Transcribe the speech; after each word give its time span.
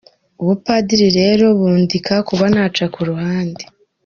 Ubupadiri 0.41 1.07
rero 1.19 1.43
bundinda 1.59 2.15
kuba 2.27 2.45
naca 2.53 2.85
ku 2.93 3.01
ruhande. 3.09 3.63